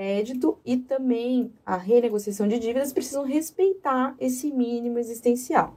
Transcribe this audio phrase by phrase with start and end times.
[0.00, 5.76] crédito e também a renegociação de dívidas precisam respeitar esse mínimo existencial.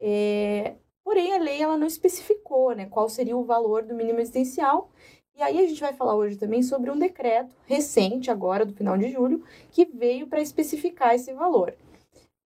[0.00, 0.74] É,
[1.04, 4.90] porém, a lei ela não especificou né, qual seria o valor do mínimo existencial.
[5.36, 8.98] E aí a gente vai falar hoje também sobre um decreto recente, agora do final
[8.98, 11.72] de julho, que veio para especificar esse valor.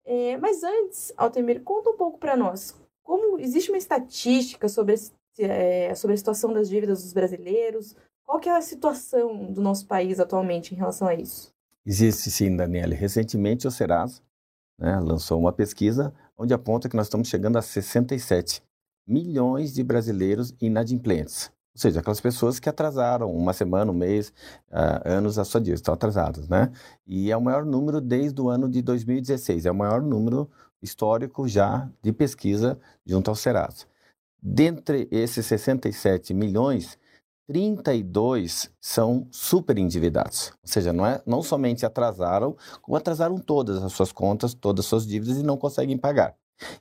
[0.05, 2.79] É, mas antes, Altemir, conta um pouco para nós.
[3.03, 4.97] Como existe uma estatística sobre,
[5.39, 7.97] é, sobre a situação das dívidas dos brasileiros?
[8.25, 11.53] Qual que é a situação do nosso país atualmente em relação a isso?
[11.85, 12.95] Existe sim, Daniele.
[12.95, 14.21] Recentemente o Serasa
[14.79, 18.63] né, lançou uma pesquisa onde aponta que nós estamos chegando a 67
[19.07, 21.51] milhões de brasileiros inadimplentes.
[21.75, 24.29] Ou seja, aquelas pessoas que atrasaram uma semana, um mês,
[24.71, 26.71] uh, anos a sua dívida, estão atrasadas, né?
[27.07, 30.51] E é o maior número desde o ano de 2016, é o maior número
[30.83, 33.87] histórico já de pesquisa junto ao Serasa.
[34.43, 36.99] Dentre esses 67 milhões,
[37.47, 40.53] 32 são super endividados.
[40.63, 44.89] Ou seja, não, é, não somente atrasaram, como atrasaram todas as suas contas, todas as
[44.89, 46.35] suas dívidas e não conseguem pagar.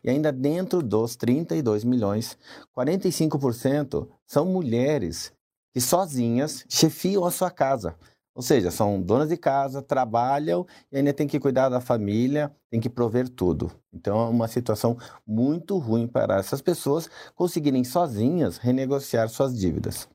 [0.03, 2.37] E ainda dentro dos 32 milhões,
[2.77, 5.33] 45% são mulheres
[5.73, 7.95] que sozinhas chefiam a sua casa.
[8.33, 12.79] Ou seja, são donas de casa, trabalham e ainda tem que cuidar da família, tem
[12.79, 13.69] que prover tudo.
[13.93, 20.07] Então é uma situação muito ruim para essas pessoas conseguirem sozinhas renegociar suas dívidas.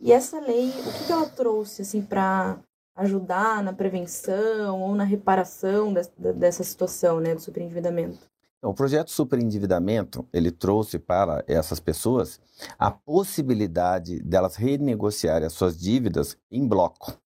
[0.00, 2.58] E essa lei, o que ela trouxe assim para
[2.96, 5.94] ajudar na prevenção ou na reparação
[6.36, 8.18] dessa situação, né, do superendividamento?
[8.58, 12.40] Então, o projeto Superendividamento, ele trouxe para essas pessoas
[12.78, 17.20] a possibilidade delas renegociarem as suas dívidas em bloco.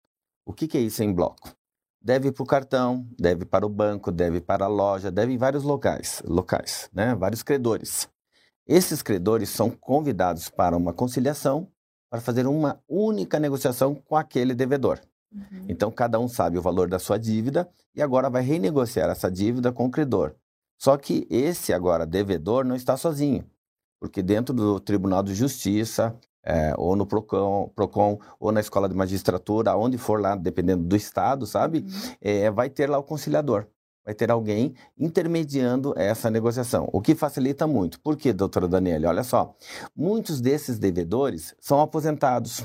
[0.46, 1.54] O que, que é isso em bloco?
[2.00, 5.62] Deve para o cartão, deve para o banco, deve para a loja, deve em vários
[5.62, 7.14] locais, locais, né?
[7.14, 8.08] vários credores.
[8.66, 11.68] Esses credores são convidados para uma conciliação
[12.10, 15.00] para fazer uma única negociação com aquele devedor.
[15.32, 15.66] Uhum.
[15.68, 19.72] Então, cada um sabe o valor da sua dívida e agora vai renegociar essa dívida
[19.72, 20.34] com o credor.
[20.78, 23.44] Só que esse agora devedor não está sozinho,
[24.00, 26.14] porque dentro do Tribunal de Justiça,
[26.44, 30.94] é, ou no Procon, Procon, ou na Escola de Magistratura, onde for lá, dependendo do
[30.94, 32.14] estado, sabe, uhum.
[32.20, 33.66] é, vai ter lá o conciliador
[34.06, 38.00] vai ter alguém intermediando essa negociação, o que facilita muito.
[38.00, 39.08] Por quê, doutora Daniela?
[39.08, 39.56] Olha só,
[39.96, 42.62] muitos desses devedores são aposentados,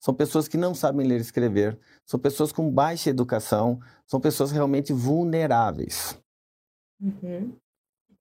[0.00, 4.50] são pessoas que não sabem ler e escrever, são pessoas com baixa educação, são pessoas
[4.50, 6.18] realmente vulneráveis.
[6.98, 7.52] Uhum.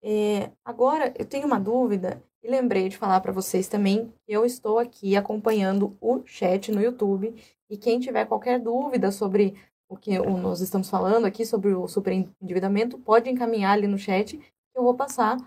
[0.04, 4.46] É, agora, eu tenho uma dúvida e lembrei de falar para vocês também que eu
[4.46, 7.34] estou aqui acompanhando o chat no YouTube
[7.70, 9.56] e quem tiver qualquer dúvida sobre
[9.90, 14.46] o que nós estamos falando aqui sobre o superendividamento, pode encaminhar ali no chat, que
[14.76, 15.38] eu vou passar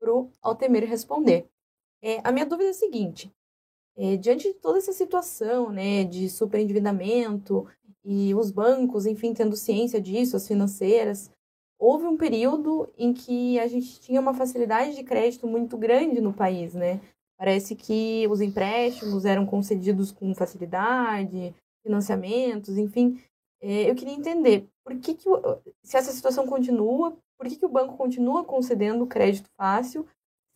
[0.00, 1.46] para o Altemir responder.
[2.00, 3.30] É, a minha dúvida é a seguinte,
[3.96, 7.66] é, diante de toda essa situação né, de superendividamento
[8.04, 11.28] e os bancos, enfim, tendo ciência disso, as financeiras,
[11.76, 16.32] houve um período em que a gente tinha uma facilidade de crédito muito grande no
[16.32, 17.00] país, né?
[17.36, 21.54] Parece que os empréstimos eram concedidos com facilidade,
[21.84, 23.20] financiamentos, enfim,
[23.60, 25.28] eu queria entender por que, que
[25.82, 30.06] se essa situação continua, por que, que o banco continua concedendo crédito fácil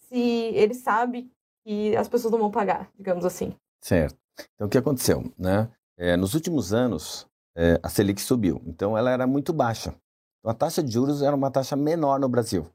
[0.09, 1.31] se ele sabe
[1.65, 3.55] que as pessoas não vão pagar, digamos assim.
[3.81, 4.17] Certo.
[4.55, 5.33] Então, o que aconteceu?
[5.39, 5.71] Né?
[5.97, 7.27] É, nos últimos anos,
[7.57, 9.95] é, a Selic subiu, então ela era muito baixa.
[10.41, 12.69] Então, a taxa de juros era uma taxa menor no Brasil,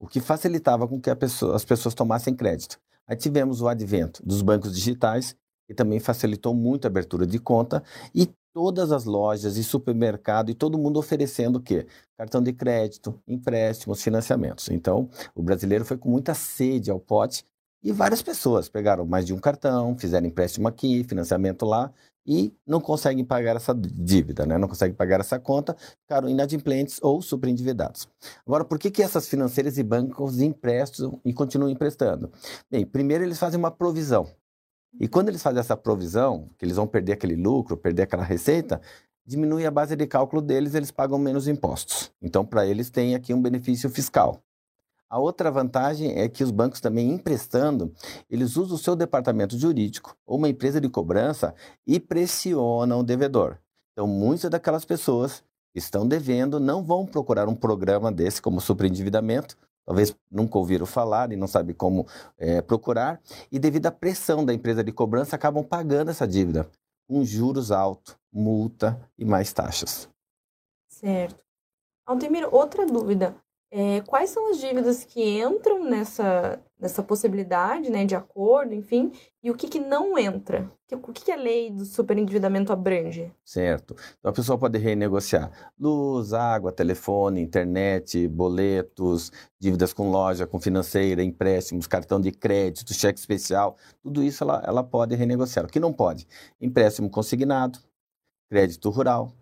[0.00, 2.78] o que facilitava com que pessoa, as pessoas tomassem crédito.
[3.06, 5.36] Aí tivemos o advento dos bancos digitais,
[5.66, 7.82] que também facilitou muito a abertura de conta,
[8.14, 11.86] e todas as lojas e supermercado e todo mundo oferecendo o quê?
[12.16, 14.68] Cartão de crédito, empréstimos, financiamentos.
[14.68, 17.44] Então, o brasileiro foi com muita sede ao pote
[17.82, 21.92] e várias pessoas pegaram mais de um cartão, fizeram empréstimo aqui, financiamento lá
[22.26, 24.58] e não conseguem pagar essa dívida, né?
[24.58, 28.06] não conseguem pagar essa conta, ficaram inadimplentes ou superendividados.
[28.46, 32.30] Agora, por que, que essas financeiras e bancos emprestam e continuam emprestando?
[32.70, 34.28] Bem, primeiro eles fazem uma provisão.
[34.98, 38.80] E quando eles fazem essa provisão, que eles vão perder aquele lucro, perder aquela receita,
[39.24, 42.10] diminui a base de cálculo deles, eles pagam menos impostos.
[42.20, 44.42] Então, para eles tem aqui um benefício fiscal.
[45.08, 47.92] A outra vantagem é que os bancos também emprestando,
[48.28, 51.54] eles usam o seu departamento jurídico ou uma empresa de cobrança
[51.86, 53.58] e pressionam o devedor.
[53.92, 55.42] Então, muitas daquelas pessoas
[55.72, 59.56] que estão devendo não vão procurar um programa desse como superendividamento,
[59.90, 62.06] talvez nunca ouviram falar e não sabem como
[62.38, 63.20] é, procurar,
[63.50, 66.70] e devido à pressão da empresa de cobrança, acabam pagando essa dívida
[67.08, 70.08] com juros altos, multa e mais taxas.
[70.88, 71.44] Certo.
[72.06, 73.34] Altemir, outra dúvida.
[73.72, 79.48] É, quais são as dívidas que entram nessa, nessa possibilidade né, de acordo, enfim, e
[79.48, 80.68] o que, que não entra?
[80.92, 83.32] O que, que a lei do superendividamento abrange?
[83.44, 83.94] Certo.
[84.18, 91.22] Então a pessoa pode renegociar luz, água, telefone, internet, boletos, dívidas com loja, com financeira,
[91.22, 95.64] empréstimos, cartão de crédito, cheque especial, tudo isso ela, ela pode renegociar.
[95.64, 96.26] O que não pode?
[96.60, 97.78] Empréstimo consignado,
[98.48, 99.32] crédito rural,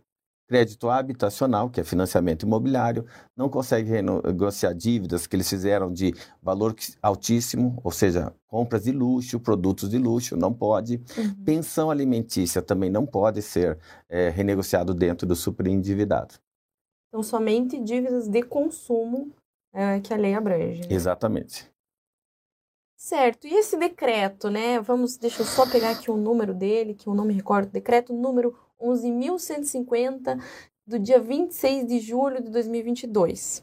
[0.49, 3.05] crédito habitacional, que é financiamento imobiliário,
[3.37, 9.39] não consegue renegociar dívidas que eles fizeram de valor altíssimo, ou seja, compras de luxo,
[9.39, 11.03] produtos de luxo, não pode.
[11.17, 11.45] Uhum.
[11.45, 13.79] Pensão alimentícia também não pode ser
[14.09, 16.35] é, renegociado dentro do superendividado.
[17.09, 19.31] Então, somente dívidas de consumo
[19.73, 20.81] é, que a lei abrange.
[20.81, 20.89] Né?
[20.91, 21.71] Exatamente.
[22.97, 23.47] Certo.
[23.47, 24.81] E esse decreto, né?
[24.81, 27.71] Vamos, deixa eu só pegar aqui o número dele, que eu não me recordo.
[27.71, 30.43] Decreto número 11.150,
[30.87, 33.63] do dia 26 de julho de 2022.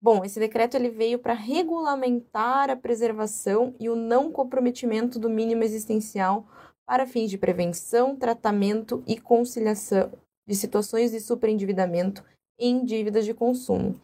[0.00, 5.62] Bom, esse decreto ele veio para regulamentar a preservação e o não comprometimento do mínimo
[5.62, 6.46] existencial
[6.86, 10.12] para fins de prevenção, tratamento e conciliação
[10.46, 12.24] de situações de superendividamento
[12.58, 14.00] em dívidas de consumo.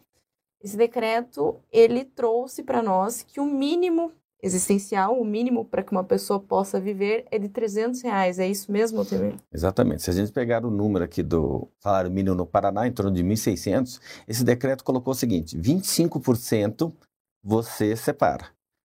[0.59, 4.11] Esse decreto ele trouxe para nós que o mínimo
[4.41, 8.39] existencial, o mínimo para que uma pessoa possa viver é de 300 reais.
[8.39, 9.35] É isso mesmo, Temer?
[9.53, 10.01] Exatamente.
[10.01, 13.23] Se a gente pegar o número aqui do salário mínimo no Paraná, em torno de
[13.23, 16.91] 1.600, esse decreto colocou o seguinte, 25%
[17.43, 18.47] você separa.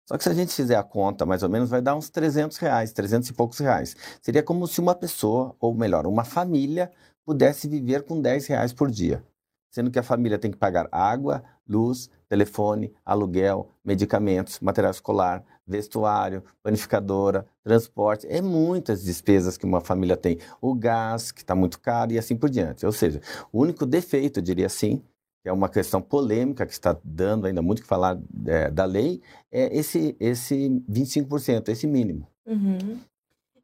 [0.09, 2.57] Só que se a gente fizer a conta, mais ou menos, vai dar uns 300
[2.59, 3.97] reais, 300 e poucos reais.
[4.21, 6.91] Seria como se uma pessoa, ou melhor, uma família,
[7.25, 9.25] pudesse viver com 10 reais por dia.
[9.71, 16.43] Sendo que a família tem que pagar água, luz, telefone, aluguel, medicamentos, material escolar, vestuário,
[16.63, 20.39] panificadora, transporte, é muitas despesas que uma família tem.
[20.61, 22.85] O gás, que está muito caro, e assim por diante.
[22.85, 23.21] Ou seja,
[23.53, 25.03] o único defeito, eu diria assim,
[25.43, 29.21] que é uma questão polêmica que está dando ainda muito que falar é, da lei,
[29.51, 32.29] é esse, esse 25%, esse mínimo.
[32.47, 32.99] Uhum.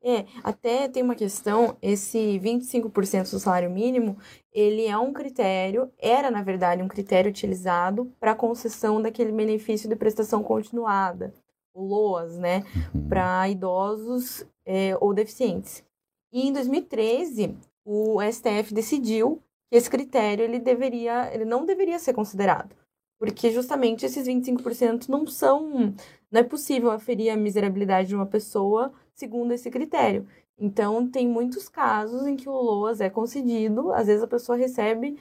[0.02, 4.16] É, até tem uma questão, esse 25% do salário mínimo,
[4.52, 9.96] ele é um critério, era na verdade um critério utilizado para concessão daquele benefício de
[9.96, 11.34] prestação continuada,
[11.74, 12.64] o LOAS, né,
[12.94, 13.08] uhum.
[13.08, 15.84] para idosos é, ou deficientes.
[16.32, 22.12] E em 2013, o STF decidiu que esse critério ele deveria, ele não deveria ser
[22.14, 22.74] considerado,
[23.18, 25.92] porque justamente esses 25% não são,
[26.30, 30.26] não é possível aferir a miserabilidade de uma pessoa segundo esse critério.
[30.56, 35.18] Então, tem muitos casos em que o LOAS é concedido, às vezes a pessoa recebe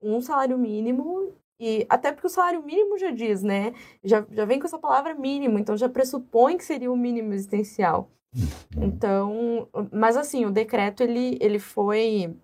[0.00, 3.74] um salário mínimo, e até porque o salário mínimo já diz, né?
[4.02, 8.10] Já, já vem com essa palavra mínimo, então já pressupõe que seria o mínimo existencial.
[8.34, 8.84] Uhum.
[8.84, 12.34] Então, mas assim, o decreto ele, ele foi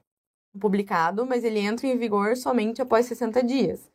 [0.61, 3.91] publicado, mas ele entra em vigor somente após 60 dias.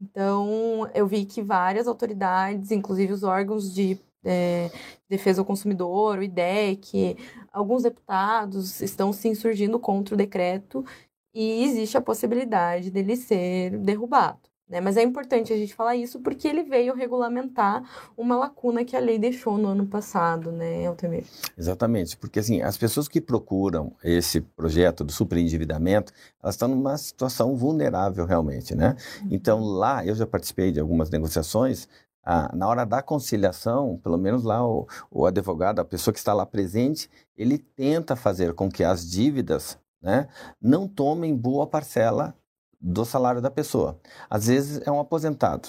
[0.00, 4.70] Então, eu vi que várias autoridades, inclusive os órgãos de é,
[5.08, 7.16] Defesa do Consumidor, o IDEC,
[7.52, 10.84] alguns deputados estão se insurgindo contra o decreto
[11.32, 14.40] e existe a possibilidade dele ser derrubado.
[14.68, 14.80] Né?
[14.80, 17.84] Mas é importante a gente falar isso porque ele veio regulamentar
[18.16, 21.24] uma lacuna que a lei deixou no ano passado, né, Altemir?
[21.56, 26.12] Exatamente, porque assim, as pessoas que procuram esse projeto do superendividamento,
[26.42, 28.96] elas estão numa situação vulnerável realmente, né?
[29.22, 29.28] Uhum.
[29.30, 31.88] Então lá, eu já participei de algumas negociações,
[32.28, 36.34] ah, na hora da conciliação, pelo menos lá o, o, advogado, a pessoa que está
[36.34, 40.28] lá presente, ele tenta fazer com que as dívidas né,
[40.60, 42.34] não tomem boa parcela
[42.80, 44.00] do salário da pessoa.
[44.28, 45.68] Às vezes é um aposentado.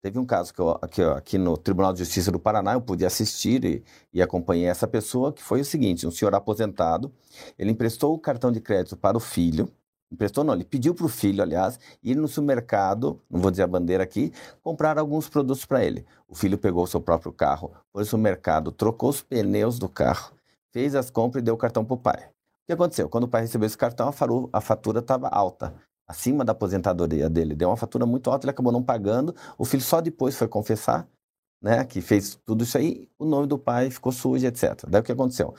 [0.00, 2.80] Teve um caso que, eu, que eu, aqui no Tribunal de Justiça do Paraná eu
[2.80, 7.12] pude assistir e, e acompanhei essa pessoa, que foi o seguinte: um senhor aposentado,
[7.58, 9.68] ele emprestou o cartão de crédito para o filho,
[10.10, 13.66] Emprestou não, ele pediu para o filho, aliás, ir no supermercado, não vou dizer a
[13.66, 16.06] bandeira aqui, comprar alguns produtos para ele.
[16.26, 20.32] O filho pegou o seu próprio carro, foi no supermercado, trocou os pneus do carro,
[20.72, 22.24] fez as compras e deu o cartão para o pai.
[22.24, 23.08] O que aconteceu?
[23.08, 24.10] Quando o pai recebeu esse cartão,
[24.52, 25.74] a fatura estava alta,
[26.06, 27.54] acima da aposentadoria dele.
[27.54, 29.34] Deu uma fatura muito alta, ele acabou não pagando.
[29.58, 31.06] O filho só depois foi confessar
[31.60, 34.84] né, que fez tudo isso aí, o nome do pai ficou sujo, etc.
[34.88, 35.54] Daí o que aconteceu?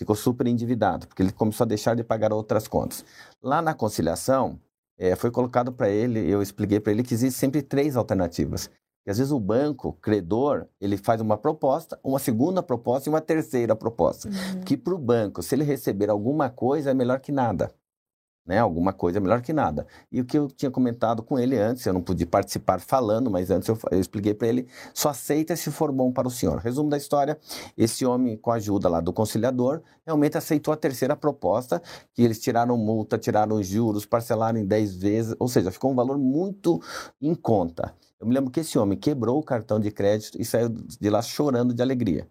[0.00, 3.04] Ficou super endividado, porque ele começou a deixar de pagar outras contas.
[3.42, 4.58] Lá na conciliação,
[4.98, 8.70] é, foi colocado para ele, eu expliquei para ele que existem sempre três alternativas.
[9.06, 13.20] E às vezes o banco, credor, ele faz uma proposta, uma segunda proposta e uma
[13.20, 14.28] terceira proposta.
[14.28, 14.62] Uhum.
[14.62, 17.70] Que para o banco, se ele receber alguma coisa, é melhor que nada.
[18.46, 18.58] Né?
[18.58, 19.86] Alguma coisa é melhor que nada.
[20.10, 23.50] E o que eu tinha comentado com ele antes, eu não pude participar falando, mas
[23.50, 26.58] antes eu, eu expliquei para ele, só aceita se for bom para o senhor.
[26.58, 27.38] Resumo da história,
[27.76, 31.80] esse homem, com a ajuda lá do conciliador, realmente aceitou a terceira proposta,
[32.12, 36.18] que eles tiraram multa, tiraram juros, parcelaram em 10 vezes, ou seja, ficou um valor
[36.18, 36.80] muito
[37.20, 37.94] em conta.
[38.20, 41.22] Eu me lembro que esse homem quebrou o cartão de crédito e saiu de lá
[41.22, 42.28] chorando de alegria.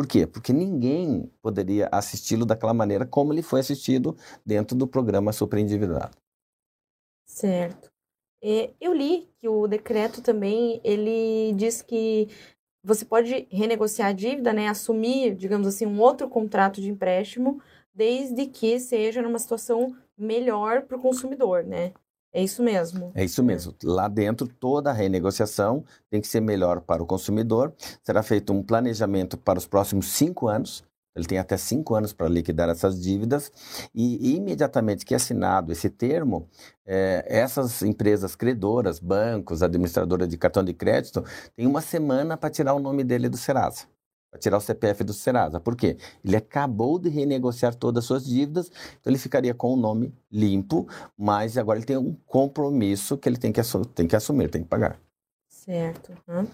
[0.00, 0.26] Por quê?
[0.26, 4.16] Porque ninguém poderia assisti-lo daquela maneira como ele foi assistido
[4.46, 6.16] dentro do programa Endividado.
[7.26, 7.90] Certo.
[8.42, 12.28] É, eu li que o decreto também, ele diz que
[12.82, 17.60] você pode renegociar a dívida, né, assumir, digamos assim, um outro contrato de empréstimo,
[17.92, 21.92] desde que seja numa situação melhor para o consumidor, né?
[22.32, 23.10] É isso mesmo.
[23.14, 23.74] É isso mesmo.
[23.82, 27.74] Lá dentro, toda a renegociação tem que ser melhor para o consumidor.
[28.02, 30.84] Será feito um planejamento para os próximos cinco anos.
[31.14, 33.50] Ele tem até cinco anos para liquidar essas dívidas.
[33.92, 36.48] E, imediatamente que é assinado esse termo,
[36.86, 41.24] é, essas empresas credoras, bancos, administradoras de cartão de crédito,
[41.56, 43.86] têm uma semana para tirar o nome dele do Serasa
[44.38, 45.58] tirar o CPF do Serasa.
[45.58, 45.96] Por quê?
[46.24, 48.70] Ele acabou de renegociar todas as suas dívidas,
[49.00, 53.36] então ele ficaria com o nome limpo, mas agora ele tem um compromisso que ele
[53.36, 54.98] tem que, assumir, tem que assumir, tem que pagar.
[55.48, 56.12] Certo.
[56.28, 56.46] Uhum.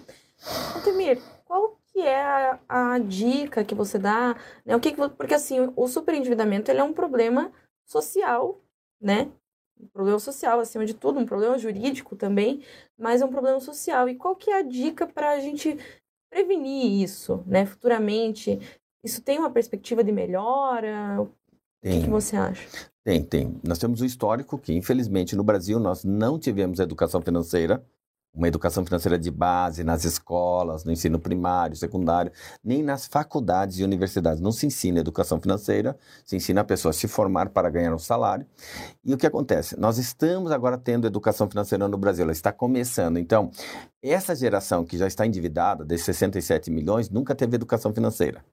[0.75, 4.37] Altemir, qual que é a, a, dica que você dá?
[4.65, 4.75] Né?
[4.75, 7.53] O que, que porque assim, o superendividamento ele é um problema
[7.85, 8.61] social,
[9.01, 9.31] né?
[9.79, 12.63] Um problema social, acima de tudo, um problema jurídico também,
[12.99, 14.09] mas é um problema social.
[14.09, 15.79] E qual que é a dica para a gente
[16.37, 17.65] prevenir isso, né?
[17.65, 18.59] Futuramente,
[19.03, 21.23] isso tem uma perspectiva de melhora?
[21.23, 21.31] O
[21.83, 22.69] que, que, você acha?
[23.03, 23.59] Tem, tem.
[23.67, 27.83] Nós temos um histórico que, infelizmente, no Brasil nós não tivemos educação financeira
[28.37, 32.31] uma educação financeira de base nas escolas, no ensino primário, secundário,
[32.63, 34.41] nem nas faculdades e universidades.
[34.41, 37.99] Não se ensina educação financeira, se ensina a pessoa a se formar para ganhar um
[37.99, 38.47] salário.
[39.03, 39.79] E o que acontece?
[39.81, 43.17] Nós estamos agora tendo educação financeira no Brasil, ela está começando.
[43.17, 43.51] Então,
[44.03, 48.45] essa geração que já está endividada, desses 67 milhões, nunca teve educação financeira.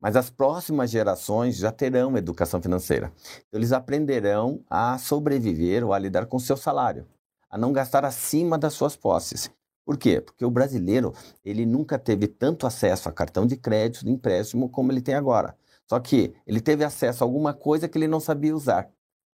[0.00, 3.12] Mas as próximas gerações já terão educação financeira.
[3.48, 7.04] Então, eles aprenderão a sobreviver ou a lidar com seu salário
[7.52, 9.50] a não gastar acima das suas posses.
[9.84, 10.22] Por quê?
[10.22, 11.12] Porque o brasileiro,
[11.44, 15.54] ele nunca teve tanto acesso a cartão de crédito, de empréstimo, como ele tem agora.
[15.86, 18.90] Só que ele teve acesso a alguma coisa que ele não sabia usar.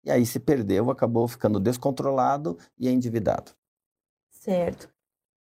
[0.05, 3.51] E aí se perdeu, acabou ficando descontrolado e endividado.
[4.29, 4.89] Certo.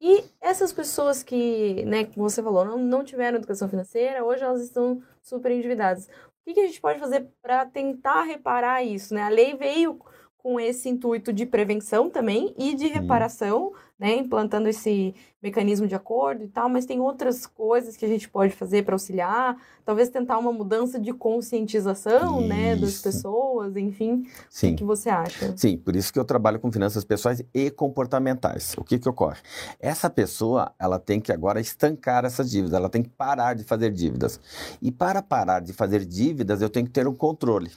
[0.00, 4.62] E essas pessoas que, né, como você falou, não, não tiveram educação financeira, hoje elas
[4.62, 6.07] estão super endividadas.
[6.07, 9.14] O que, que a gente pode fazer para tentar reparar isso?
[9.14, 9.23] Né?
[9.23, 10.00] A lei veio
[10.42, 16.42] com esse intuito de prevenção também e de reparação, né, implantando esse mecanismo de acordo
[16.42, 20.38] e tal, mas tem outras coisas que a gente pode fazer para auxiliar, talvez tentar
[20.38, 22.49] uma mudança de conscientização, isso.
[22.49, 24.26] né, das pessoas, enfim.
[24.50, 24.72] Sim.
[24.72, 25.56] O que você acha?
[25.56, 28.75] Sim, por isso que eu trabalho com finanças pessoais e comportamentais.
[28.76, 29.38] O que que ocorre?
[29.78, 33.92] Essa pessoa, ela tem que agora estancar essas dívidas, ela tem que parar de fazer
[33.92, 34.40] dívidas.
[34.80, 37.70] E para parar de fazer dívidas, eu tenho que ter um controle.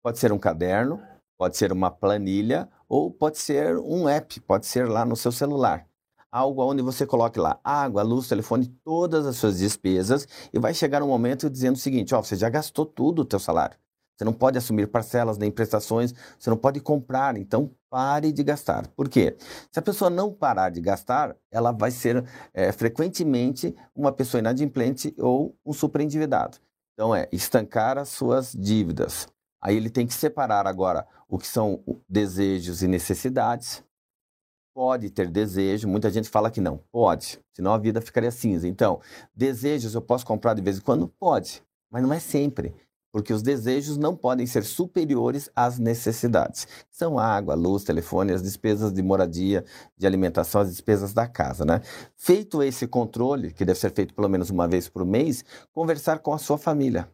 [0.00, 1.00] Pode ser um caderno,
[1.38, 5.86] Pode ser uma planilha ou pode ser um app, pode ser lá no seu celular.
[6.32, 11.00] Algo onde você coloque lá água, luz, telefone, todas as suas despesas e vai chegar
[11.00, 13.78] um momento dizendo o seguinte, ó, você já gastou tudo o teu salário.
[14.16, 18.88] Você não pode assumir parcelas nem prestações, você não pode comprar, então pare de gastar.
[18.88, 19.36] Por quê?
[19.70, 25.14] Se a pessoa não parar de gastar, ela vai ser é, frequentemente uma pessoa inadimplente
[25.18, 26.58] ou um superendividado.
[26.94, 29.28] Então é estancar as suas dívidas.
[29.60, 33.82] Aí ele tem que separar agora o que são desejos e necessidades.
[34.74, 36.78] Pode ter desejo, muita gente fala que não.
[36.92, 38.68] Pode, senão a vida ficaria cinza.
[38.68, 39.00] Então,
[39.34, 41.08] desejos eu posso comprar de vez em quando?
[41.08, 42.74] Pode, mas não é sempre.
[43.10, 46.68] Porque os desejos não podem ser superiores às necessidades.
[46.90, 49.64] São água, luz, telefone, as despesas de moradia,
[49.96, 51.80] de alimentação, as despesas da casa, né?
[52.14, 56.34] Feito esse controle, que deve ser feito pelo menos uma vez por mês, conversar com
[56.34, 57.08] a sua família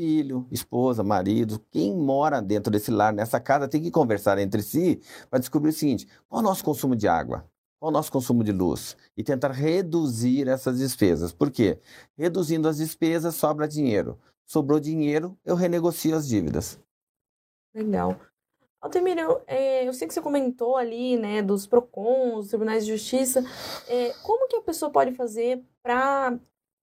[0.00, 4.98] filho, esposa, marido, quem mora dentro desse lar, nessa casa, tem que conversar entre si
[5.28, 7.44] para descobrir o seguinte: qual é o nosso consumo de água?
[7.78, 8.96] Qual é o nosso consumo de luz?
[9.14, 11.34] E tentar reduzir essas despesas.
[11.34, 11.78] Por quê?
[12.16, 14.18] Reduzindo as despesas, sobra dinheiro.
[14.46, 16.80] Sobrou dinheiro, eu renegocio as dívidas.
[17.74, 18.18] Legal.
[18.80, 22.92] Altemir, eu, é, eu sei que você comentou ali, né, dos PROCONs, dos tribunais de
[22.92, 23.44] justiça.
[23.86, 26.38] É, como que a pessoa pode fazer para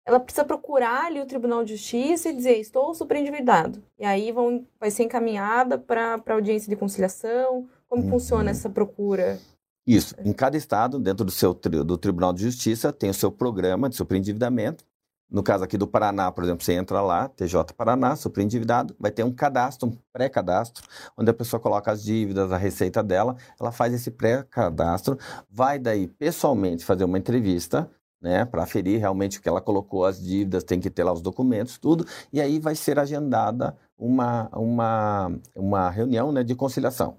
[0.08, 3.84] ela precisa procurar ali o Tribunal de Justiça e dizer, estou superendividado.
[4.00, 7.68] E aí vão, vai ser encaminhada para audiência de conciliação.
[7.90, 8.10] Como uhum.
[8.12, 9.38] funciona essa procura?
[9.86, 10.16] Isso.
[10.24, 13.98] Em cada estado, dentro do seu do Tribunal de Justiça, tem o seu programa de
[13.98, 14.86] superendividamento.
[15.30, 19.26] No caso aqui do Paraná, por exemplo, você entra lá, TJ Paraná, superendividado, vai ter
[19.26, 20.86] um cadastro, um pré-cadastro,
[21.18, 25.20] onde a pessoa coloca as dívidas, a receita dela, ela faz esse pré-cadastro,
[25.52, 27.90] vai daí pessoalmente fazer uma entrevista,
[28.22, 31.22] né, para aferir realmente o que ela colocou, as dívidas, tem que ter lá os
[31.22, 37.18] documentos, tudo, e aí vai ser agendada uma, uma, uma reunião né, de conciliação.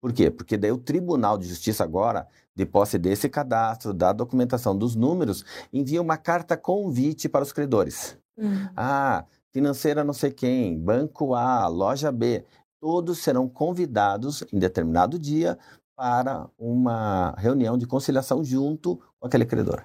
[0.00, 0.30] Por quê?
[0.30, 5.44] Porque daí o Tribunal de Justiça agora, de posse desse cadastro, da documentação dos números,
[5.72, 8.18] envia uma carta convite para os credores.
[8.36, 8.68] Uhum.
[8.74, 12.44] Ah, financeira não sei quem, banco A, loja B,
[12.80, 15.58] todos serão convidados em determinado dia
[15.94, 19.84] para uma reunião de conciliação junto com aquele credor.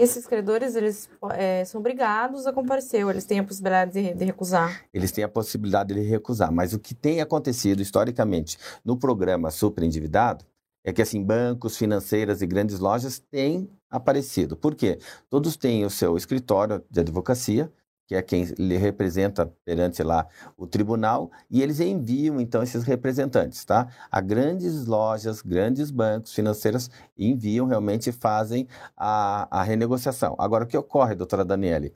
[0.00, 4.24] Esses credores, eles é, são obrigados a comparecer, ou eles têm a possibilidade de, de,
[4.24, 4.86] recusar?
[4.94, 9.84] Eles têm a possibilidade de recusar, mas o que tem acontecido historicamente no programa Super
[9.84, 10.42] Endividado
[10.82, 14.56] é que, assim, bancos, financeiras e grandes lojas têm aparecido.
[14.56, 14.98] Por quê?
[15.28, 17.70] Todos têm o seu escritório de advocacia,
[18.10, 20.26] que é quem lhe representa perante lá
[20.56, 23.86] o tribunal, e eles enviam então esses representantes, tá?
[24.10, 30.34] A grandes lojas, grandes bancos financeiros enviam realmente fazem a, a renegociação.
[30.40, 31.94] Agora, o que ocorre, doutora Daniele?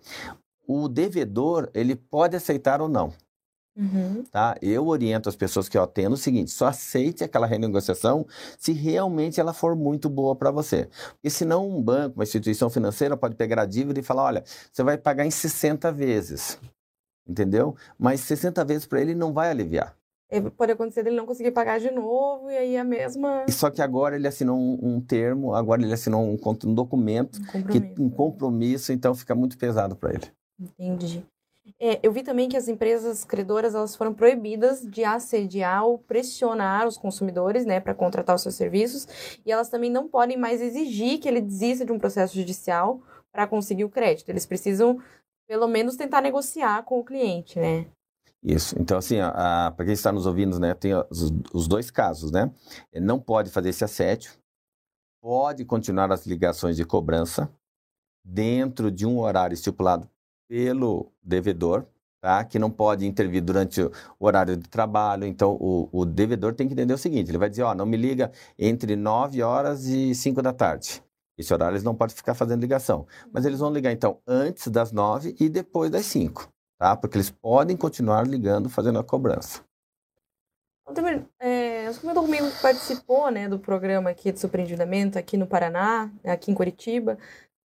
[0.65, 3.13] O devedor, ele pode aceitar ou não.
[3.77, 4.23] Uhum.
[4.31, 4.57] Tá?
[4.63, 8.27] Eu oriento as pessoas que eu atendo o seguinte: só aceite aquela renegociação
[8.59, 10.89] se realmente ela for muito boa para você.
[11.15, 14.83] Porque senão um banco, uma instituição financeira pode pegar a dívida e falar: olha, você
[14.83, 16.59] vai pagar em 60 vezes.
[17.27, 17.75] Entendeu?
[17.99, 19.97] Mas 60 vezes para ele não vai aliviar.
[20.31, 23.47] É, pode acontecer dele não conseguir pagar de novo e aí a mesma.
[23.49, 27.47] Só que agora ele assinou um, um termo, agora ele assinou um, um documento, um
[27.47, 27.95] compromisso.
[27.95, 30.27] Que, um compromisso, então fica muito pesado para ele.
[30.59, 31.25] Entendi.
[31.81, 36.87] É, eu vi também que as empresas credoras elas foram proibidas de assediar ou pressionar
[36.87, 39.07] os consumidores, né, para contratar os seus serviços,
[39.45, 43.01] e elas também não podem mais exigir que ele desista de um processo judicial
[43.33, 44.29] para conseguir o crédito.
[44.29, 45.01] Eles precisam,
[45.49, 47.87] pelo menos, tentar negociar com o cliente, né?
[48.43, 48.77] Isso.
[48.79, 49.17] Então, assim,
[49.75, 52.53] para quem está nos ouvindo, né, tem os, os dois casos, né?
[52.93, 54.33] Ele não pode fazer esse assédio,
[55.23, 57.51] pode continuar as ligações de cobrança
[58.23, 60.09] dentro de um horário estipulado
[60.49, 61.87] pelo devedor,
[62.21, 62.45] tá?
[62.45, 65.27] que não pode intervir durante o horário de trabalho.
[65.27, 67.97] Então, o, o devedor tem que entender o seguinte: ele vai dizer, ó, não me
[67.97, 71.03] liga entre 9 horas e 5 da tarde.
[71.37, 73.07] Esse horário eles não podem ficar fazendo ligação.
[73.33, 76.49] Mas eles vão ligar, então, antes das 9 e depois das 5,
[76.79, 76.97] tá?
[76.97, 79.61] Porque eles podem continuar ligando, fazendo a cobrança.
[81.41, 86.51] É, o meu domingo participou né, do programa aqui de surpreendimento aqui no Paraná, aqui
[86.51, 87.19] em Curitiba.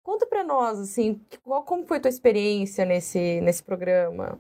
[0.10, 4.39] Conta para nós, assim, qual, como foi a tua experiência nesse, nesse programa?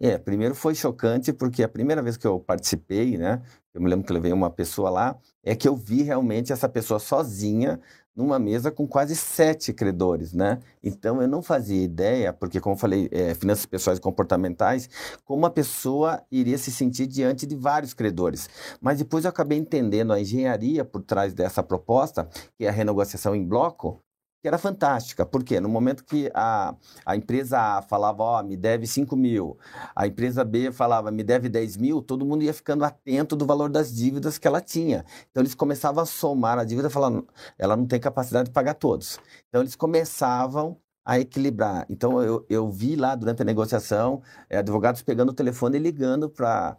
[0.00, 3.40] É, primeiro foi chocante porque a primeira vez que eu participei, né,
[3.72, 6.98] eu me lembro que levei uma pessoa lá, é que eu vi realmente essa pessoa
[6.98, 7.80] sozinha
[8.14, 10.60] numa mesa com quase sete credores, né?
[10.82, 14.88] Então eu não fazia ideia, porque como eu falei, é, finanças pessoais e comportamentais,
[15.24, 18.48] como a pessoa iria se sentir diante de vários credores.
[18.80, 23.34] Mas depois eu acabei entendendo a engenharia por trás dessa proposta, que é a renegociação
[23.34, 24.03] em bloco,
[24.44, 26.74] que era fantástica, porque no momento que a,
[27.06, 29.56] a empresa A falava, ó, oh, me deve 5 mil,
[29.96, 33.70] a empresa B falava, me deve 10 mil, todo mundo ia ficando atento do valor
[33.70, 35.02] das dívidas que ela tinha.
[35.30, 37.26] Então eles começavam a somar a dívida, falando,
[37.58, 39.18] ela não tem capacidade de pagar todos.
[39.48, 41.86] Então eles começavam a equilibrar.
[41.88, 46.28] Então eu, eu vi lá durante a negociação é, advogados pegando o telefone e ligando
[46.28, 46.76] para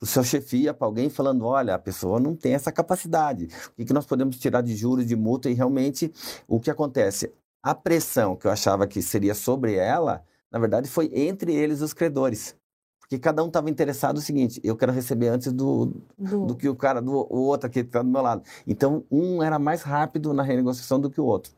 [0.00, 3.48] o seu chefia para alguém falando, olha, a pessoa não tem essa capacidade.
[3.78, 5.48] O que, nós podemos tirar de juros, de multa?
[5.48, 6.12] E realmente,
[6.46, 7.32] o que acontece?
[7.62, 11.92] A pressão que eu achava que seria sobre ela, na verdade, foi entre eles os
[11.92, 12.54] credores.
[13.00, 16.46] Porque cada um estava interessado no seguinte, eu quero receber antes do, do...
[16.46, 18.42] do que o cara, do o outro que está do meu lado.
[18.66, 21.52] Então, um era mais rápido na renegociação do que o outro.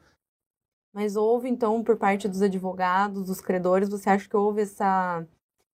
[0.93, 5.27] Mas houve, então, por parte dos advogados, dos credores, você acha que houve essa,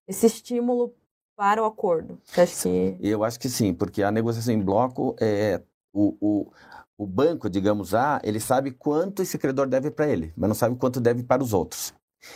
[0.07, 0.95] esse estímulo
[1.37, 2.19] para o acordo?
[2.25, 2.99] Você acha que...
[3.01, 6.53] Eu acho que sim, porque a negociação em bloco é o, o,
[6.99, 10.77] o banco, digamos, ah, ele sabe quanto esse credor deve para ele, mas não sabe
[10.77, 11.93] quanto deve para os outros.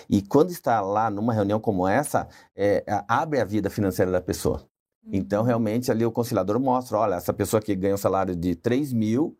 [0.09, 4.69] E quando está lá numa reunião como essa, é, abre a vida financeira da pessoa.
[5.11, 5.47] Então, uhum.
[5.47, 9.37] realmente, ali o conciliador mostra, olha, essa pessoa que ganha um salário de 3 mil,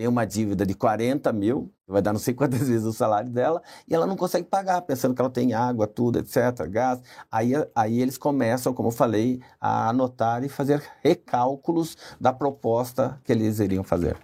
[0.00, 3.62] tem uma dívida de 40 mil, vai dar não sei quantas vezes o salário dela,
[3.86, 7.02] e ela não consegue pagar, pensando que ela tem água, tudo, etc., gás.
[7.30, 13.30] Aí, aí eles começam, como eu falei, a anotar e fazer recálculos da proposta que
[13.30, 14.16] eles iriam fazer.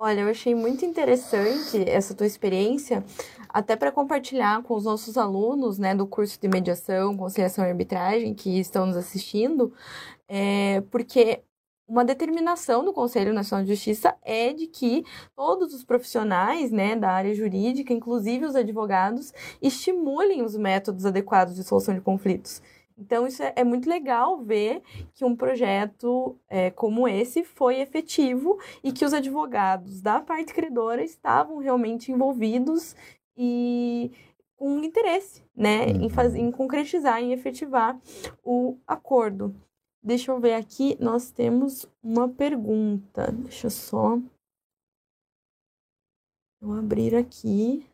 [0.00, 3.04] Olha, eu achei muito interessante essa tua experiência,
[3.46, 8.32] até para compartilhar com os nossos alunos né, do curso de mediação, conciliação e arbitragem
[8.32, 9.70] que estão nos assistindo,
[10.26, 11.42] é, porque
[11.88, 17.10] uma determinação do Conselho Nacional de Justiça é de que todos os profissionais né, da
[17.10, 22.60] área jurídica, inclusive os advogados, estimulem os métodos adequados de solução de conflitos.
[22.98, 24.82] Então, isso é, é muito legal ver
[25.14, 31.02] que um projeto é, como esse foi efetivo e que os advogados da parte credora
[31.02, 32.94] estavam realmente envolvidos
[33.36, 34.10] e
[34.56, 36.02] com interesse né, uhum.
[36.02, 37.96] em, faz, em concretizar, em efetivar
[38.44, 39.54] o acordo.
[40.08, 43.30] Deixa eu ver aqui, nós temos uma pergunta.
[43.30, 44.18] Deixa eu só
[46.62, 47.86] eu abrir aqui.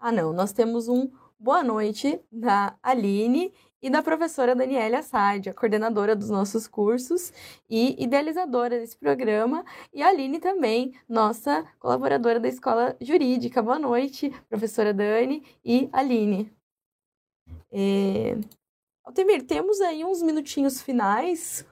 [0.00, 5.54] Ah, não, nós temos um boa noite da Aline e da professora Daniela Assad, a
[5.54, 7.32] coordenadora dos nossos cursos
[7.70, 13.62] e idealizadora desse programa, e a Aline também, nossa colaboradora da Escola Jurídica.
[13.62, 16.55] Boa noite, professora Dani e Aline.
[17.76, 18.38] É...
[19.04, 21.66] Altemir, temos aí uns minutinhos finais.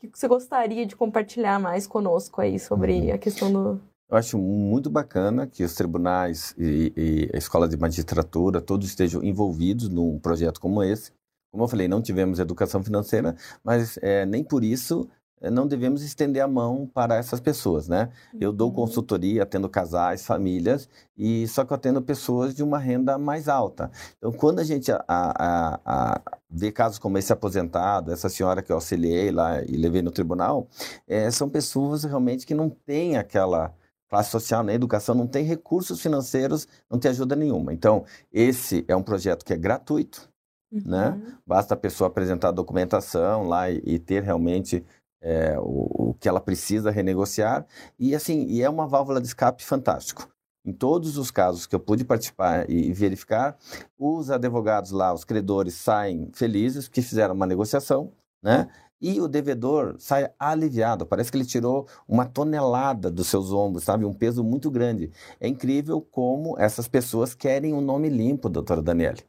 [0.00, 3.14] Que você gostaria de compartilhar mais conosco aí sobre uhum.
[3.14, 7.76] a questão do, eu acho muito bacana que os tribunais e, e, a escola de
[7.76, 11.12] magistratura todos estejam envolvidos num projeto como esse.
[11.52, 15.06] Como eu falei, não tivemos educação financeira, mas é, nem por isso
[15.40, 18.10] não devemos estender a mão para essas pessoas, né?
[18.40, 18.74] Eu dou uhum.
[18.74, 23.90] consultoria, atendo casais, famílias, e só que eu atendo pessoas de uma renda mais alta.
[24.16, 26.20] Então, quando a gente a, a, a,
[26.50, 30.68] vê casos como esse aposentado, essa senhora que eu auxiliei lá e levei no tribunal,
[31.06, 33.74] é, são pessoas realmente que não têm aquela
[34.08, 37.72] classe social na educação não tem recursos financeiros, não tem ajuda nenhuma.
[37.72, 40.28] Então, esse é um projeto que é gratuito,
[40.72, 41.10] né?
[41.10, 41.16] uhum.
[41.16, 41.36] né?
[41.46, 44.84] Basta a pessoa apresentar a documentação lá e, e ter realmente
[45.20, 47.66] é, o, o, que ela precisa renegociar.
[47.98, 50.28] E assim, e é uma válvula de escape fantástico.
[50.64, 53.56] Em todos os casos que eu pude participar e verificar,
[53.98, 58.68] os advogados lá, os credores, saem felizes porque fizeram uma negociação, né?
[59.00, 64.04] E o devedor sai aliviado, parece que ele tirou uma tonelada dos seus ombros, sabe?
[64.04, 65.12] Um peso muito grande.
[65.40, 69.22] É incrível como essas pessoas querem um nome limpo, doutora Daniele.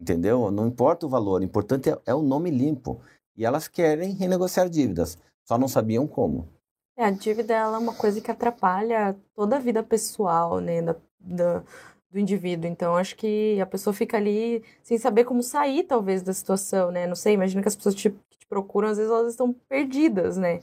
[0.00, 0.50] Entendeu?
[0.50, 3.00] Não importa o valor, o importante é, é o nome limpo.
[3.36, 6.48] E elas querem renegociar dívidas, só não sabiam como.
[6.98, 11.62] É, a dívida é uma coisa que atrapalha toda a vida pessoal, né, da, da,
[12.10, 12.68] do indivíduo.
[12.68, 17.06] Então, acho que a pessoa fica ali sem saber como sair, talvez, da situação, né?
[17.06, 20.60] Não sei, imagina que as pessoas te, te procuram, às vezes elas estão perdidas, né?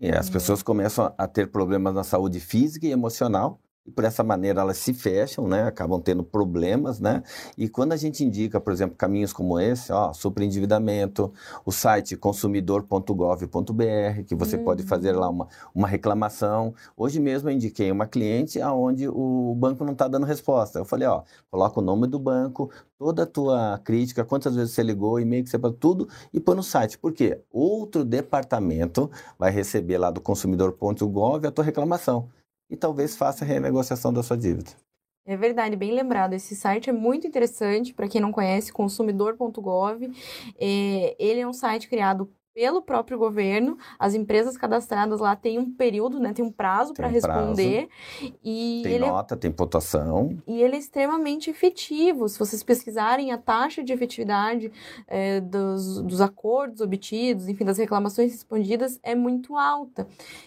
[0.00, 4.24] É, as pessoas começam a ter problemas na saúde física e emocional e por essa
[4.24, 5.64] maneira elas se fecham, né?
[5.64, 7.22] Acabam tendo problemas, né?
[7.56, 11.32] E quando a gente indica, por exemplo, caminhos como esse, ó, superendividamento,
[11.66, 14.64] o site consumidor.gov.br, que você uhum.
[14.64, 16.74] pode fazer lá uma, uma reclamação.
[16.96, 20.78] Hoje mesmo eu indiquei uma cliente aonde o banco não está dando resposta.
[20.78, 24.82] Eu falei, ó, coloca o nome do banco, toda a tua crítica, quantas vezes você
[24.82, 26.98] ligou, e-mail que você tudo e põe no site.
[26.98, 27.40] Por quê?
[27.50, 32.28] Outro departamento vai receber lá do consumidor.gov a tua reclamação
[32.68, 34.70] e talvez faça a renegociação da sua dívida.
[35.26, 36.34] É verdade, bem lembrado.
[36.34, 40.04] Esse site é muito interessante para quem não conhece, consumidor.gov.
[40.58, 43.76] É, ele é um site criado pelo próprio governo.
[43.98, 46.32] As empresas cadastradas lá têm um período, né?
[46.32, 47.88] Tem um prazo para responder.
[47.88, 50.38] Prazo, e tem é nota, tem pontuação.
[50.46, 52.28] E ele é extremamente efetivo.
[52.28, 54.70] Se vocês pesquisarem a taxa de efetividade
[55.08, 60.06] é, dos, dos acordos obtidos, enfim, das reclamações respondidas, é muito alta.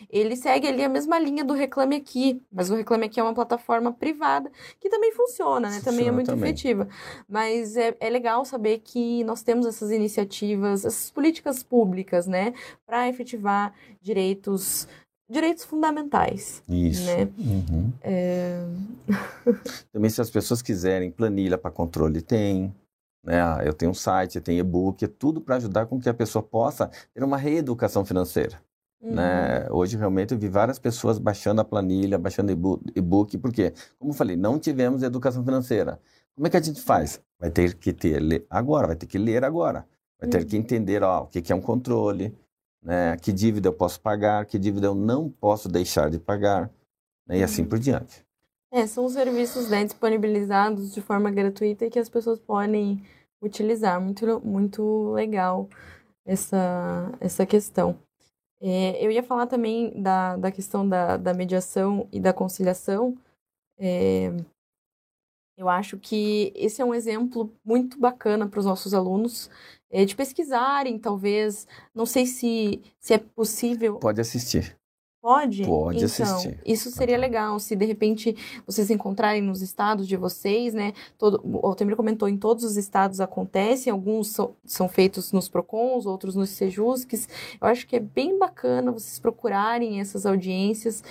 [0.09, 3.33] Ele segue ali a mesma linha do Reclame Aqui, mas o Reclame Aqui é uma
[3.33, 5.75] plataforma privada que também funciona, né?
[5.75, 6.51] Funciona também é muito também.
[6.51, 6.87] efetiva.
[7.27, 12.53] Mas é, é legal saber que nós temos essas iniciativas, essas políticas públicas públicas, né,
[12.85, 14.87] para efetivar direitos
[15.29, 16.63] direitos fundamentais.
[16.69, 17.05] Isso.
[17.05, 17.27] Né?
[17.37, 17.91] Uhum.
[18.01, 18.63] É...
[19.91, 22.73] Também se as pessoas quiserem planilha para controle, tem.
[23.25, 23.41] Né?
[23.41, 26.41] Ah, eu tenho um site, tem e-book, é tudo para ajudar com que a pessoa
[26.41, 28.57] possa ter uma reeducação financeira.
[29.01, 29.15] Uhum.
[29.15, 29.67] Né?
[29.69, 32.53] Hoje, realmente, eu vi várias pessoas baixando a planilha, baixando
[32.95, 35.99] e-book, porque, como eu falei, não tivemos educação financeira.
[36.35, 37.21] Como é que a gente faz?
[37.37, 39.85] Vai ter que ter agora, vai ter que ler agora.
[40.19, 40.61] Vai ter que uhum.
[40.61, 42.35] entender ó, o que é um controle,
[42.81, 43.17] né?
[43.17, 46.71] que dívida eu posso pagar, que dívida eu não posso deixar de pagar,
[47.27, 47.39] né?
[47.39, 47.69] e assim uhum.
[47.69, 48.25] por diante.
[48.71, 53.01] É, são serviços né, disponibilizados de forma gratuita e que as pessoas podem
[53.41, 54.01] utilizar.
[54.01, 55.69] Muito, muito legal
[56.25, 57.97] essa, essa questão.
[58.59, 63.15] É, eu ia falar também da, da questão da, da mediação e da conciliação.
[63.77, 64.33] É,
[65.55, 69.49] eu acho que esse é um exemplo muito bacana para os nossos alunos
[69.89, 71.67] é, de pesquisarem, talvez.
[71.93, 73.95] Não sei se, se é possível.
[73.95, 74.77] Pode assistir.
[75.27, 75.65] Pode?
[75.65, 76.57] Pode então, assistir.
[76.65, 78.33] Isso seria legal, se de repente
[78.65, 80.93] vocês encontrarem nos estados de vocês, né?
[81.17, 86.05] Todo, o Altemir comentou, em todos os estados acontece, alguns são, são feitos nos PROCONs,
[86.05, 87.27] outros nos SEJUSCs.
[87.59, 91.03] Eu acho que é bem bacana vocês procurarem essas audiências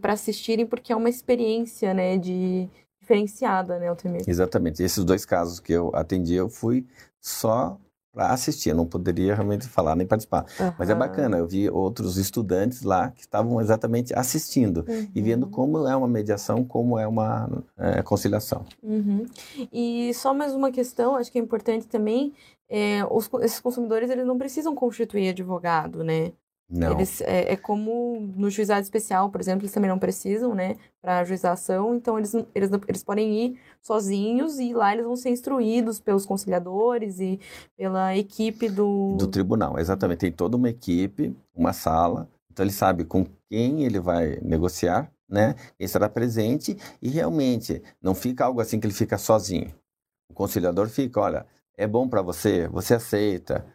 [0.00, 2.68] para assistirem, porque é uma experiência, né, de
[3.00, 4.24] diferenciada, né, Altemir?
[4.26, 4.82] Exatamente.
[4.82, 6.84] Esses dois casos que eu atendi, eu fui
[7.20, 7.78] só
[8.14, 10.46] para assistir, eu não poderia realmente falar nem participar.
[10.78, 15.50] Mas é bacana, eu vi outros estudantes lá que estavam exatamente assistindo e vendo Uhum.
[15.50, 18.64] como é uma mediação, como é uma é, conciliação.
[18.82, 19.26] Uhum.
[19.72, 22.32] E só mais uma questão, acho que é importante também,
[22.68, 26.32] é, os, esses consumidores eles não precisam constituir advogado, né?
[26.68, 30.76] Não, Eles, é, é como no juizado especial, por exemplo, eles também não precisam, né,
[31.00, 36.00] para ajuização, então eles, eles, eles podem ir sozinhos e lá eles vão ser instruídos
[36.00, 37.38] pelos conciliadores e
[37.76, 39.14] pela equipe do...
[39.18, 40.20] do tribunal, exatamente.
[40.20, 45.54] Tem toda uma equipe, uma sala, então ele sabe com quem ele vai negociar, né?
[45.76, 49.74] Quem estará presente e realmente não fica algo assim que ele fica sozinho.
[50.30, 51.46] O conciliador fica, olha,
[51.76, 53.66] é bom para você, você aceita.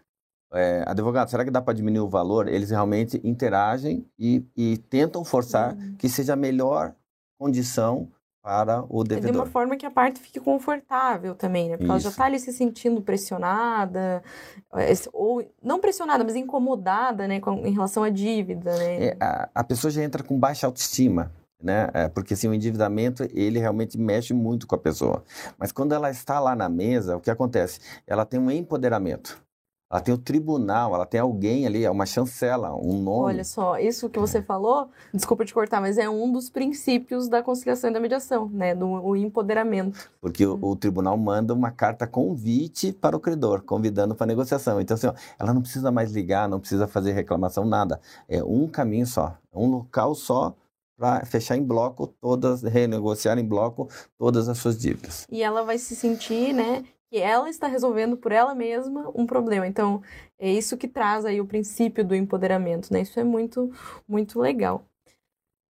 [0.54, 2.48] É, advogado, será que dá para diminuir o valor?
[2.48, 5.96] Eles realmente interagem e, e tentam forçar Uhum.
[5.98, 6.94] que seja a melhor
[7.40, 8.10] condição
[8.42, 9.46] para o É de uma devedor.
[9.48, 11.78] forma que a parte fique confortável também, né?
[11.78, 12.18] Porque ela já Isso.
[12.18, 14.24] tá ali se sentindo pressionada,
[14.76, 19.06] eh, ou não pressionada, mas incomodada, né, com, em relação à dívida, né?
[19.08, 21.32] É, a, a pessoa já entra com baixa autoestima,
[21.62, 21.90] né?
[21.94, 25.24] É, porque assim, o endividamento, ele realmente mexe muito com a pessoa.
[25.58, 27.80] Mas quando ela está lá na mesa, o que acontece?
[28.08, 29.38] Ela tem um empoderamento.
[29.91, 33.25] Ela tem o tribunal, ela tem alguém ali, é uma chancela, um nome.
[33.25, 37.41] Olha só, isso que você falou, desculpa te cortar, mas é um dos princípios da
[37.41, 38.75] conciliação e da mediação, né?
[38.75, 40.12] Do o empoderamento.
[40.21, 44.80] Porque o, o tribunal manda uma carta convite para o credor, convidando para a negociação.
[44.80, 47.99] Então, assim, ó, ela não precisa mais ligar, não precisa fazer reclamação, nada.
[48.28, 50.56] É um caminho só, um local só
[50.95, 55.25] para fechar em bloco todas, renegociar em bloco todas as suas dívidas.
[55.32, 59.67] E ela vai se sentir, né, que ela está resolvendo por ela mesma um problema.
[59.67, 60.02] Então,
[60.38, 63.02] é isso que traz aí o princípio do empoderamento, né?
[63.02, 63.72] Isso é muito,
[64.08, 64.86] muito legal.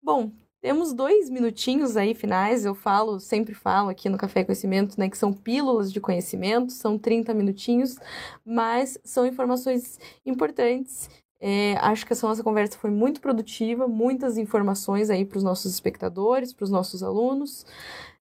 [0.02, 0.30] Bom,
[0.64, 2.64] temos dois minutinhos aí finais.
[2.64, 6.96] Eu falo, sempre falo aqui no Café Conhecimento, né, que são pílulas de conhecimento, são
[6.98, 7.98] 30 minutinhos,
[8.44, 11.10] mas são informações importantes.
[11.40, 15.70] É, acho que essa nossa conversa foi muito produtiva, muitas informações aí para os nossos
[15.70, 17.66] espectadores, para os nossos alunos.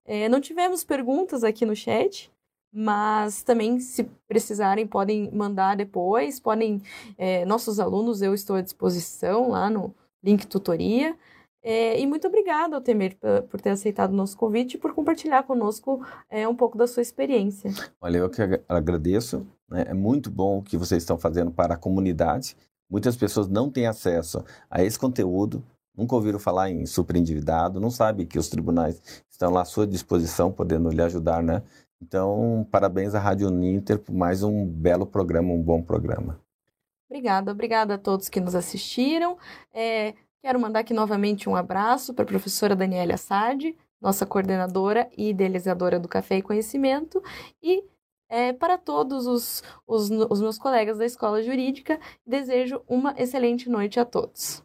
[0.04, 2.30] É, não tivemos perguntas aqui no chat,
[2.74, 6.40] mas também, se precisarem, podem mandar depois.
[6.40, 6.82] Podem,
[7.18, 11.16] é, nossos alunos, eu estou à disposição lá no link tutoria.
[11.66, 15.44] É, e muito obrigada, Altemir, por, por ter aceitado o nosso convite e por compartilhar
[15.44, 17.72] conosco é, um pouco da sua experiência.
[18.02, 19.48] Olha, eu que ag- agradeço.
[19.70, 19.86] né?
[19.88, 22.58] É muito bom o que vocês estão fazendo para a comunidade.
[22.90, 25.64] Muitas pessoas não têm acesso a esse conteúdo,
[25.96, 30.52] nunca ouviram falar em superendividado, não sabem que os tribunais estão lá à sua disposição,
[30.52, 31.64] podendo lhe ajudar, né?
[32.04, 36.38] Então, parabéns à Rádio Uninter por mais um belo programa, um bom programa.
[37.10, 39.38] Obrigada, obrigada a todos que nos assistiram.
[39.74, 45.30] É, quero mandar aqui novamente um abraço para a professora Daniela Assad, nossa coordenadora e
[45.30, 47.24] idealizadora do Café e Conhecimento,
[47.62, 47.86] e
[48.28, 53.98] é, para todos os, os, os meus colegas da Escola Jurídica, desejo uma excelente noite
[53.98, 54.62] a todos.